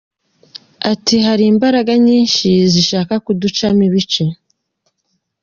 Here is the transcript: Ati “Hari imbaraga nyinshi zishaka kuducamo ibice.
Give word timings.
Ati 0.91 1.15
“Hari 1.27 1.43
imbaraga 1.53 1.91
nyinshi 2.05 2.47
zishaka 2.73 3.13
kuducamo 3.25 3.81
ibice. 3.87 4.23